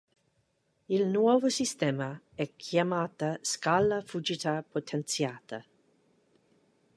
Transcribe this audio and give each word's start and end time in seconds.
Il 0.87 1.05
nuovo 1.09 1.47
sistema 1.49 2.19
è 2.33 2.55
chiamata 2.55 3.37
Scala 3.41 4.01
Fujita 4.01 4.63
Potenziata. 4.63 5.63